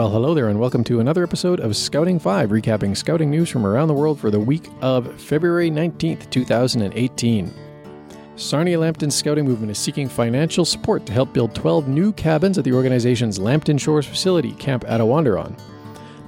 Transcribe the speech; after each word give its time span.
Well, 0.00 0.08
hello 0.08 0.32
there, 0.32 0.48
and 0.48 0.58
welcome 0.58 0.82
to 0.84 1.00
another 1.00 1.22
episode 1.22 1.60
of 1.60 1.76
Scouting 1.76 2.18
5, 2.18 2.48
recapping 2.48 2.96
scouting 2.96 3.28
news 3.28 3.50
from 3.50 3.66
around 3.66 3.88
the 3.88 3.92
world 3.92 4.18
for 4.18 4.30
the 4.30 4.40
week 4.40 4.70
of 4.80 5.20
February 5.20 5.70
19th, 5.70 6.30
2018. 6.30 7.52
Sarnia 8.34 8.80
Lambton 8.80 9.10
Scouting 9.10 9.44
Movement 9.44 9.70
is 9.70 9.78
seeking 9.78 10.08
financial 10.08 10.64
support 10.64 11.04
to 11.04 11.12
help 11.12 11.34
build 11.34 11.54
12 11.54 11.86
new 11.88 12.14
cabins 12.14 12.56
at 12.56 12.64
the 12.64 12.72
organization's 12.72 13.38
Lambton 13.38 13.76
Shores 13.76 14.06
facility, 14.06 14.52
Camp 14.52 14.84
Attawandaron. 14.84 15.54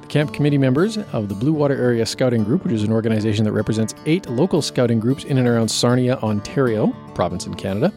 The 0.02 0.06
camp 0.06 0.34
committee 0.34 0.58
members 0.58 0.98
of 0.98 1.30
the 1.30 1.34
Blue 1.34 1.54
Water 1.54 1.74
Area 1.74 2.04
Scouting 2.04 2.44
Group, 2.44 2.64
which 2.64 2.74
is 2.74 2.82
an 2.82 2.92
organization 2.92 3.42
that 3.46 3.52
represents 3.52 3.94
eight 4.04 4.28
local 4.28 4.60
scouting 4.60 5.00
groups 5.00 5.24
in 5.24 5.38
and 5.38 5.48
around 5.48 5.70
Sarnia, 5.70 6.18
Ontario, 6.18 6.88
province 7.14 7.46
in 7.46 7.54
Canada, 7.54 7.90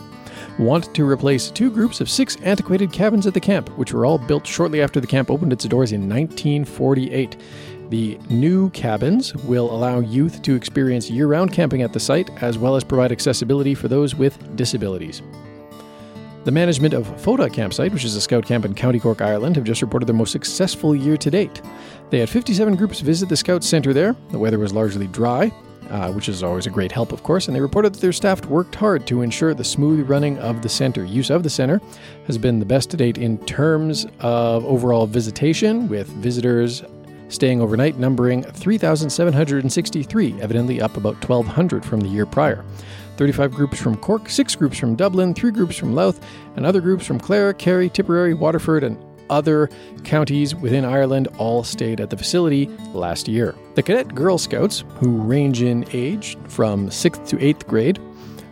want 0.58 0.94
to 0.96 1.08
replace 1.08 1.50
two 1.50 1.70
groups 1.70 2.02
of 2.02 2.10
six 2.10 2.38
antiquated 2.38 2.92
cabins 2.92 3.28
at 3.28 3.34
the 3.34 3.40
camp, 3.40 3.70
which 3.78 3.94
were 3.94 4.06
all 4.06 4.18
built 4.18 4.48
shortly 4.48 4.82
after 4.82 5.00
the 5.00 5.08
camp 5.08 5.30
opened 5.30 5.54
its 5.54 5.66
doors 5.66 5.92
in 5.92 6.02
1948. 6.02 7.38
The 7.90 8.18
new 8.30 8.70
cabins 8.72 9.36
will 9.36 9.72
allow 9.72 10.00
youth 10.00 10.42
to 10.44 10.56
experience 10.56 11.10
year 11.10 11.28
round 11.28 11.54
camping 11.54 11.82
at 11.82 11.94
the 11.94 12.00
site, 12.00 12.30
as 12.42 12.58
well 12.58 12.76
as 12.76 12.84
provide 12.84 13.12
accessibility 13.12 13.76
for 13.76 13.88
those 13.88 14.16
with 14.16 14.56
disabilities. 14.56 15.22
The 16.46 16.52
management 16.52 16.94
of 16.94 17.08
Fota 17.08 17.52
Campsite, 17.52 17.92
which 17.92 18.06
is 18.06 18.16
a 18.16 18.22
scout 18.22 18.46
camp 18.46 18.66
in 18.66 18.76
County 18.76 19.00
Cork, 19.00 19.20
Ireland, 19.22 19.56
have 19.56 19.66
just 19.66 19.82
reported 19.82 20.06
their 20.06 20.16
most 20.16 20.32
successful 20.32 20.96
year 20.96 21.18
to 21.18 21.32
date. 21.32 21.62
They 22.12 22.20
had 22.20 22.30
57 22.30 22.76
groups 22.76 23.00
visit 23.00 23.30
the 23.30 23.38
scout 23.38 23.64
center 23.64 23.94
there. 23.94 24.16
The 24.30 24.38
weather 24.38 24.60
was 24.60 24.72
largely 24.72 25.08
dry, 25.08 25.52
uh, 25.90 26.12
which 26.12 26.30
is 26.30 26.44
always 26.44 26.66
a 26.66 26.70
great 26.70 26.92
help, 26.92 27.12
of 27.12 27.24
course, 27.24 27.48
and 27.48 27.56
they 27.56 27.62
reported 27.62 27.94
that 27.94 28.02
their 28.02 28.14
staff 28.14 28.46
worked 28.46 28.76
hard 28.76 29.06
to 29.08 29.22
ensure 29.22 29.54
the 29.54 29.64
smooth 29.64 30.10
running 30.10 30.38
of 30.40 30.62
the 30.62 30.70
center. 30.70 31.04
Use 31.04 31.30
of 31.30 31.44
the 31.44 31.50
center 31.50 31.82
has 32.28 32.38
been 32.38 32.60
the 32.60 32.66
best 32.66 32.90
to 32.92 32.98
date 32.98 33.18
in 33.18 33.38
terms 33.46 34.06
of 34.20 34.66
overall 34.66 35.08
visitation, 35.08 35.88
with 35.88 36.08
visitors 36.08 36.84
staying 37.30 37.62
overnight 37.62 37.98
numbering 37.98 38.44
3,763, 38.44 40.42
evidently 40.42 40.82
up 40.82 40.98
about 40.98 41.16
1,200 41.28 41.84
from 41.84 42.00
the 42.00 42.08
year 42.08 42.26
prior. 42.26 42.64
35 43.18 43.52
groups 43.52 43.80
from 43.80 43.96
Cork, 43.98 44.30
6 44.30 44.56
groups 44.56 44.78
from 44.78 44.96
Dublin, 44.96 45.34
3 45.34 45.52
groups 45.52 45.78
from 45.78 45.96
Louth, 45.96 46.24
and 46.56 46.66
other 46.66 46.82
groups 46.82 47.06
from 47.06 47.20
Clare, 47.20 47.54
Kerry, 47.54 47.90
Tipperary, 47.90 48.34
Waterford, 48.34 48.84
and 48.84 48.98
other 49.30 49.70
counties 50.04 50.56
within 50.56 50.86
Ireland 50.86 51.28
all 51.38 51.64
stayed 51.64 52.02
at 52.02 52.10
the 52.10 52.18
facility 52.18 52.68
last 52.94 53.28
year. 53.28 53.56
The 53.76 53.84
Cadet 53.84 54.14
Girl 54.16 54.38
Scouts, 54.38 54.84
who 54.96 55.22
range 55.22 55.62
in 55.62 55.86
age 55.94 56.38
from 56.48 56.90
6th 56.90 57.28
to 57.30 57.38
8th 57.38 57.68
grade, 57.68 58.00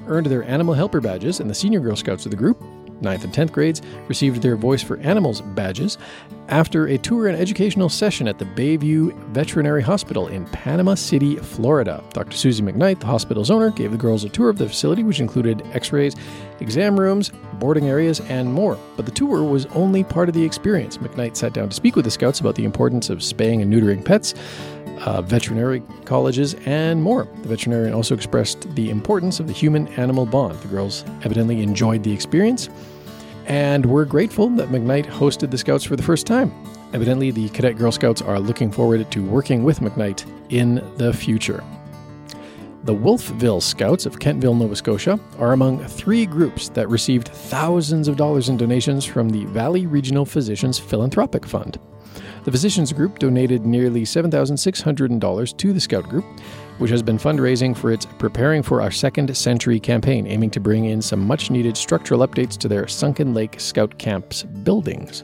earned 0.08 0.28
their 0.28 0.44
Animal 0.44 0.74
Helper 0.74 1.02
badges, 1.02 1.40
and 1.40 1.50
the 1.50 1.56
Senior 1.56 1.80
Girl 1.80 1.96
Scouts 1.96 2.26
of 2.26 2.32
the 2.32 2.38
group 2.38 2.62
9th 3.04 3.24
and 3.26 3.34
10th 3.34 3.52
grades 3.52 3.82
received 4.08 4.42
their 4.42 4.56
Voice 4.56 4.82
for 4.82 4.98
Animals 5.00 5.42
badges 5.42 5.98
after 6.48 6.88
a 6.88 6.98
tour 6.98 7.28
and 7.28 7.38
educational 7.38 7.90
session 7.90 8.28
at 8.28 8.40
the 8.40 8.46
Bayview 8.46 9.14
Veterinary 9.30 9.82
Hospital 9.82 10.28
in 10.28 10.46
Panama 10.48 10.96
City, 10.96 11.36
Florida. 11.38 12.04
Dr. 12.14 12.36
Susie 12.36 12.64
McKnight, 12.64 13.00
the 13.00 13.06
hospital's 13.06 13.52
owner, 13.52 13.70
gave 13.72 13.92
the 13.92 13.98
girls 13.98 14.24
a 14.24 14.30
tour 14.30 14.50
of 14.50 14.58
the 14.58 14.68
facility, 14.68 15.04
which 15.04 15.20
included 15.20 15.62
x 15.74 15.92
rays, 15.92 16.16
exam 16.64 17.00
rooms, 17.00 17.32
boarding 17.54 17.90
areas, 17.90 18.20
and 18.22 18.52
more. 18.52 18.80
But 18.96 19.06
the 19.06 19.12
tour 19.12 19.44
was 19.44 19.68
only 19.68 20.04
part 20.04 20.30
of 20.30 20.36
the 20.36 20.44
experience. 20.44 20.98
McKnight 20.98 21.36
sat 21.36 21.54
down 21.54 21.70
to 21.70 21.76
speak 21.76 21.96
with 21.96 22.06
the 22.06 22.12
scouts 22.12 22.40
about 22.40 22.56
the 22.56 22.66
importance 22.66 23.10
of 23.10 23.22
spaying 23.22 23.62
and 23.62 23.72
neutering 23.72 24.04
pets. 24.04 24.34
Uh, 25.06 25.22
veterinary 25.22 25.82
colleges, 26.06 26.56
and 26.66 27.02
more. 27.02 27.28
The 27.42 27.50
veterinarian 27.50 27.94
also 27.94 28.16
expressed 28.16 28.74
the 28.76 28.90
importance 28.90 29.40
of 29.40 29.48
the 29.48 29.54
human 29.54 29.88
animal 30.00 30.26
bond. 30.26 30.58
The 30.62 30.68
girls 30.70 31.04
evidently 31.24 31.62
enjoyed 31.62 32.04
the 32.04 32.14
experience 32.14 32.70
and 33.46 33.86
we're 33.86 34.06
grateful 34.06 34.50
that 34.50 34.70
McKnight 34.70 35.06
hosted 35.06 35.52
the 35.52 35.58
Scouts 35.58 35.84
for 35.84 35.96
the 35.96 36.04
first 36.04 36.26
time. 36.26 36.52
Evidently, 36.94 37.32
the 37.32 37.50
Cadet 37.50 37.78
Girl 37.78 37.92
Scouts 37.92 38.22
are 38.22 38.40
looking 38.40 38.72
forward 38.72 39.10
to 39.12 39.24
working 39.24 39.64
with 39.64 39.80
McKnight 39.80 40.26
in 40.50 40.76
the 40.98 41.12
future. 41.14 41.64
The 42.86 42.94
Wolfville 42.94 43.62
Scouts 43.62 44.06
of 44.06 44.20
Kentville, 44.20 44.60
Nova 44.60 44.76
Scotia, 44.76 45.18
are 45.40 45.54
among 45.54 45.82
three 45.86 46.26
groups 46.26 46.68
that 46.68 46.90
received 46.90 47.30
thousands 47.30 48.10
of 48.10 48.18
dollars 48.18 48.50
in 48.50 48.58
donations 48.58 49.06
from 49.06 49.30
the 49.30 49.46
Valley 49.46 49.86
Regional 49.86 50.26
Physicians 50.26 50.80
Philanthropic 50.80 51.46
Fund. 51.46 51.80
The 52.44 52.52
Physicians 52.52 52.92
Group 52.92 53.20
donated 53.20 53.66
nearly 53.66 54.02
$7,600 54.02 55.58
to 55.58 55.72
the 55.72 55.80
Scout 55.80 56.10
Group, 56.10 56.26
which 56.78 56.92
has 56.92 57.02
been 57.02 57.18
fundraising 57.18 57.76
for 57.76 57.90
its 57.90 58.06
Preparing 58.06 58.62
for 58.62 58.82
Our 58.82 58.92
Second 58.92 59.34
Century 59.38 59.80
campaign, 59.80 60.28
aiming 60.28 60.50
to 60.50 60.60
bring 60.60 60.84
in 60.84 61.02
some 61.02 61.26
much 61.26 61.50
needed 61.50 61.78
structural 61.78 62.28
updates 62.28 62.58
to 62.58 62.68
their 62.68 62.90
Sunken 62.90 63.34
Lake 63.34 63.62
Scout 63.62 63.98
Camp's 63.98 64.44
buildings. 64.44 65.24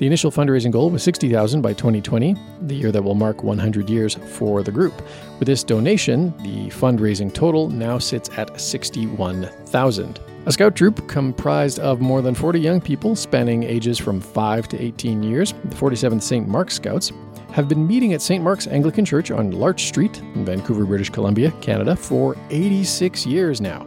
The 0.00 0.06
initial 0.06 0.30
fundraising 0.30 0.70
goal 0.70 0.88
was 0.88 1.02
60,000 1.02 1.60
by 1.60 1.74
2020, 1.74 2.34
the 2.62 2.74
year 2.74 2.90
that 2.90 3.04
will 3.04 3.14
mark 3.14 3.42
100 3.42 3.90
years 3.90 4.14
for 4.14 4.62
the 4.62 4.72
group. 4.72 4.94
With 5.38 5.44
this 5.44 5.62
donation, 5.62 6.32
the 6.38 6.70
fundraising 6.70 7.30
total 7.30 7.68
now 7.68 7.98
sits 7.98 8.30
at 8.38 8.58
61,000. 8.58 10.20
A 10.46 10.52
scout 10.52 10.74
troop 10.74 11.06
comprised 11.06 11.80
of 11.80 12.00
more 12.00 12.22
than 12.22 12.34
40 12.34 12.58
young 12.58 12.80
people 12.80 13.14
spanning 13.14 13.62
ages 13.62 13.98
from 13.98 14.22
5 14.22 14.68
to 14.68 14.82
18 14.82 15.22
years, 15.22 15.52
the 15.64 15.76
47th 15.76 16.22
St. 16.22 16.48
Mark's 16.48 16.76
Scouts, 16.76 17.12
have 17.52 17.68
been 17.68 17.86
meeting 17.86 18.14
at 18.14 18.22
St. 18.22 18.42
Mark's 18.42 18.68
Anglican 18.68 19.04
Church 19.04 19.30
on 19.30 19.50
Larch 19.50 19.84
Street 19.84 20.18
in 20.34 20.46
Vancouver, 20.46 20.86
British 20.86 21.10
Columbia, 21.10 21.50
Canada, 21.60 21.94
for 21.94 22.38
86 22.48 23.26
years 23.26 23.60
now. 23.60 23.86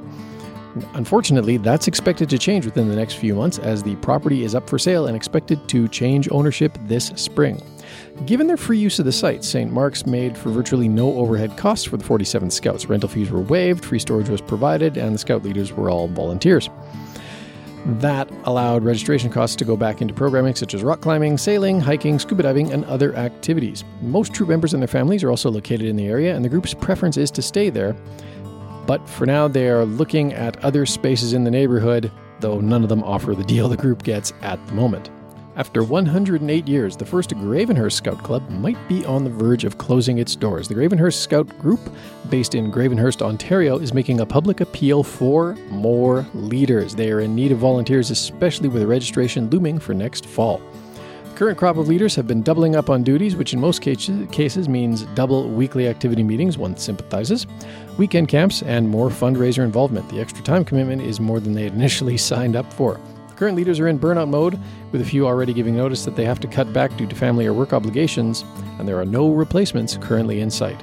Unfortunately, 0.93 1.57
that's 1.57 1.87
expected 1.87 2.29
to 2.29 2.37
change 2.37 2.65
within 2.65 2.89
the 2.89 2.95
next 2.95 3.15
few 3.15 3.35
months 3.35 3.59
as 3.59 3.83
the 3.83 3.95
property 3.97 4.43
is 4.43 4.55
up 4.55 4.69
for 4.69 4.79
sale 4.79 5.07
and 5.07 5.15
expected 5.15 5.67
to 5.69 5.87
change 5.87 6.27
ownership 6.31 6.77
this 6.87 7.07
spring. 7.15 7.61
Given 8.25 8.47
their 8.47 8.57
free 8.57 8.77
use 8.77 8.99
of 8.99 9.05
the 9.05 9.11
site, 9.11 9.43
St. 9.43 9.71
Mark's 9.71 10.05
made 10.05 10.37
for 10.37 10.49
virtually 10.49 10.87
no 10.87 11.13
overhead 11.13 11.57
costs 11.57 11.85
for 11.85 11.97
the 11.97 12.03
47 12.03 12.49
Scouts. 12.49 12.87
Rental 12.87 13.09
fees 13.09 13.29
were 13.29 13.41
waived, 13.41 13.85
free 13.85 13.99
storage 13.99 14.29
was 14.29 14.41
provided, 14.41 14.97
and 14.97 15.13
the 15.13 15.19
Scout 15.19 15.43
leaders 15.43 15.73
were 15.73 15.89
all 15.89 16.07
volunteers. 16.07 16.69
That 17.85 18.31
allowed 18.45 18.83
registration 18.83 19.29
costs 19.29 19.57
to 19.57 19.65
go 19.65 19.75
back 19.75 20.01
into 20.01 20.13
programming 20.13 20.55
such 20.55 20.73
as 20.73 20.83
rock 20.83 21.01
climbing, 21.01 21.37
sailing, 21.37 21.81
hiking, 21.81 22.17
scuba 22.17 22.43
diving, 22.43 22.71
and 22.71 22.85
other 22.85 23.13
activities. 23.15 23.83
Most 24.01 24.33
troop 24.33 24.47
members 24.47 24.73
and 24.73 24.81
their 24.81 24.87
families 24.87 25.21
are 25.21 25.29
also 25.29 25.51
located 25.51 25.87
in 25.87 25.97
the 25.97 26.07
area, 26.07 26.33
and 26.33 26.45
the 26.45 26.49
group's 26.49 26.73
preference 26.73 27.17
is 27.17 27.29
to 27.31 27.41
stay 27.41 27.69
there. 27.69 27.93
But 28.85 29.07
for 29.07 29.25
now, 29.25 29.47
they 29.47 29.69
are 29.69 29.85
looking 29.85 30.33
at 30.33 30.63
other 30.63 30.85
spaces 30.85 31.33
in 31.33 31.43
the 31.43 31.51
neighborhood, 31.51 32.11
though 32.39 32.59
none 32.59 32.83
of 32.83 32.89
them 32.89 33.03
offer 33.03 33.33
the 33.33 33.43
deal 33.43 33.69
the 33.69 33.77
group 33.77 34.03
gets 34.03 34.33
at 34.41 34.65
the 34.67 34.73
moment. 34.73 35.09
After 35.55 35.83
108 35.83 36.67
years, 36.67 36.97
the 36.97 37.05
first 37.05 37.29
Gravenhurst 37.29 37.93
Scout 37.93 38.23
Club 38.23 38.49
might 38.49 38.87
be 38.89 39.05
on 39.05 39.23
the 39.23 39.29
verge 39.29 39.65
of 39.65 39.77
closing 39.77 40.17
its 40.17 40.35
doors. 40.35 40.67
The 40.67 40.73
Gravenhurst 40.73 41.21
Scout 41.21 41.47
Group, 41.59 41.79
based 42.29 42.55
in 42.55 42.71
Gravenhurst, 42.71 43.21
Ontario, 43.21 43.77
is 43.77 43.93
making 43.93 44.19
a 44.19 44.25
public 44.25 44.61
appeal 44.61 45.03
for 45.03 45.53
more 45.69 46.25
leaders. 46.33 46.95
They 46.95 47.11
are 47.11 47.19
in 47.19 47.35
need 47.35 47.51
of 47.51 47.59
volunteers, 47.59 48.09
especially 48.09 48.67
with 48.67 48.81
registration 48.83 49.47
looming 49.51 49.77
for 49.77 49.93
next 49.93 50.25
fall. 50.25 50.59
Current 51.35 51.57
crop 51.57 51.77
of 51.77 51.87
leaders 51.87 52.13
have 52.13 52.27
been 52.27 52.43
doubling 52.43 52.75
up 52.75 52.91
on 52.91 53.01
duties, 53.01 53.35
which 53.35 53.53
in 53.53 53.59
most 53.59 53.81
cases 53.81 54.69
means 54.69 55.01
double 55.15 55.49
weekly 55.49 55.87
activity 55.87 56.21
meetings, 56.21 56.59
one 56.59 56.77
sympathizes, 56.77 57.47
weekend 57.97 58.27
camps, 58.27 58.61
and 58.61 58.87
more 58.87 59.09
fundraiser 59.09 59.63
involvement. 59.63 60.07
The 60.09 60.21
extra 60.21 60.43
time 60.43 60.63
commitment 60.63 61.01
is 61.01 61.19
more 61.19 61.39
than 61.39 61.53
they 61.53 61.65
initially 61.67 62.17
signed 62.17 62.55
up 62.55 62.71
for. 62.71 62.99
Current 63.35 63.57
leaders 63.57 63.79
are 63.79 63.87
in 63.87 63.97
burnout 63.97 64.29
mode, 64.29 64.59
with 64.91 65.01
a 65.01 65.05
few 65.05 65.25
already 65.25 65.53
giving 65.53 65.75
notice 65.75 66.05
that 66.05 66.15
they 66.15 66.23
have 66.23 66.39
to 66.41 66.47
cut 66.47 66.71
back 66.71 66.95
due 66.97 67.07
to 67.07 67.15
family 67.15 67.47
or 67.47 67.53
work 67.53 67.73
obligations, 67.73 68.45
and 68.77 68.87
there 68.87 68.99
are 68.99 69.05
no 69.05 69.31
replacements 69.31 69.97
currently 69.97 70.39
in 70.39 70.51
sight. 70.51 70.79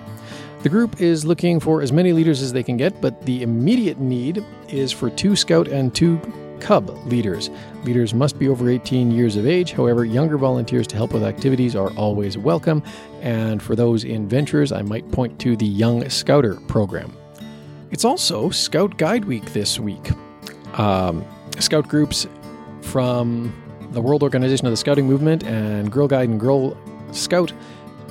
The 0.64 0.68
group 0.68 1.00
is 1.00 1.24
looking 1.24 1.60
for 1.60 1.80
as 1.80 1.92
many 1.92 2.12
leaders 2.12 2.42
as 2.42 2.52
they 2.52 2.64
can 2.64 2.76
get, 2.76 3.00
but 3.00 3.24
the 3.24 3.44
immediate 3.44 4.00
need 4.00 4.44
is 4.68 4.90
for 4.90 5.10
two 5.10 5.36
scout 5.36 5.68
and 5.68 5.94
two 5.94 6.20
cub 6.60 6.90
leaders. 7.06 7.50
Leaders 7.84 8.14
must 8.14 8.38
be 8.38 8.48
over 8.48 8.68
18 8.68 9.10
years 9.10 9.36
of 9.36 9.46
age. 9.46 9.72
However, 9.72 10.04
younger 10.04 10.38
volunteers 10.38 10.86
to 10.88 10.96
help 10.96 11.12
with 11.12 11.24
activities 11.24 11.74
are 11.74 11.90
always 11.92 12.36
welcome. 12.36 12.82
And 13.22 13.62
for 13.62 13.74
those 13.74 14.04
in 14.04 14.28
ventures, 14.28 14.72
I 14.72 14.82
might 14.82 15.10
point 15.12 15.38
to 15.40 15.56
the 15.56 15.66
Young 15.66 16.08
Scouter 16.08 16.56
program. 16.68 17.12
It's 17.90 18.04
also 18.04 18.50
Scout 18.50 18.96
Guide 18.98 19.24
Week 19.24 19.52
this 19.52 19.80
week. 19.80 20.10
Um, 20.78 21.24
scout 21.58 21.88
groups 21.88 22.26
from 22.82 23.52
the 23.92 24.00
World 24.00 24.22
Organization 24.22 24.66
of 24.66 24.72
the 24.72 24.76
Scouting 24.76 25.06
Movement 25.06 25.42
and 25.44 25.90
Girl 25.90 26.06
Guide 26.06 26.28
and 26.28 26.38
Girl 26.38 26.76
Scout 27.12 27.52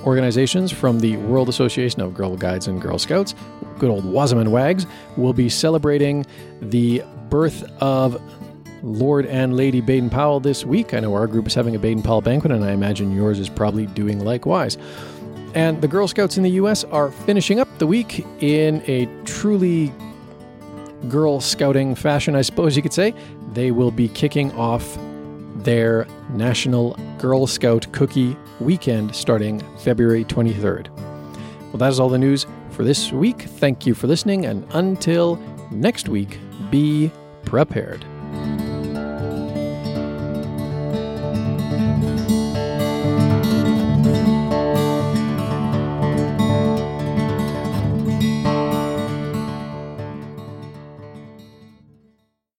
organizations 0.04 0.72
from 0.72 1.00
the 1.00 1.18
World 1.18 1.50
Association 1.50 2.02
of 2.02 2.14
Girl 2.14 2.36
Guides 2.36 2.68
and 2.68 2.82
Girl 2.82 2.98
Scouts, 3.00 3.36
good 3.80 3.90
old 3.90 4.04
WOSM 4.06 4.40
and 4.40 4.52
WAGGGS, 4.52 4.86
will 5.18 5.34
be 5.34 5.50
celebrating 5.50 6.26
the 6.62 7.04
birth 7.30 7.64
of 7.82 8.22
Lord 8.84 9.26
and 9.26 9.56
Lady 9.56 9.82
Baden 9.82 10.10
Powell 10.10 10.40
this 10.40 10.66
week. 10.66 10.94
I 10.94 11.00
know 11.00 11.14
our 11.14 11.28
group 11.28 11.48
is 11.48 11.54
having 11.54 11.76
a 11.76 11.80
Baden 11.80 12.04
Powell 12.04 12.22
banquet, 12.22 12.52
and 12.52 12.64
I 12.64 12.72
imagine 12.72 13.16
yours 13.16 13.40
is 13.40 13.50
probably 13.50 13.86
doing 13.88 14.24
likewise. 14.24 14.78
And 15.56 15.82
the 15.82 15.88
Girl 15.88 16.08
Scouts 16.08 16.38
in 16.38 16.44
the 16.44 16.52
U.S. 16.52 16.84
are 16.86 17.12
finishing 17.12 17.60
up 17.60 17.68
the 17.80 17.88
week 17.88 18.26
in 18.40 18.84
a 18.88 19.08
truly 19.26 19.92
Girl 21.08 21.42
Scouting 21.42 21.96
fashion, 21.96 22.36
I 22.36 22.42
suppose 22.42 22.76
you 22.76 22.82
could 22.82 22.94
say. 22.94 23.14
They 23.54 23.72
will 23.72 23.92
be 23.92 24.08
kicking 24.10 24.52
off 24.54 24.98
their 25.56 26.08
National 26.30 26.98
Girl 27.18 27.48
Scout 27.48 27.92
Cookie 27.92 28.38
Weekend 28.60 29.16
starting 29.16 29.60
February 29.80 30.24
23rd. 30.24 30.90
Well, 31.70 31.78
that 31.78 31.90
is 31.90 32.00
all 32.00 32.10
the 32.10 32.18
news 32.18 32.46
for 32.72 32.84
this 32.84 33.12
week. 33.12 33.42
Thank 33.42 33.86
you 33.86 33.94
for 33.94 34.08
listening, 34.08 34.46
and 34.46 34.66
until 34.72 35.38
next 35.72 36.10
week, 36.10 36.40
be 36.70 37.12
prepared. 37.44 38.06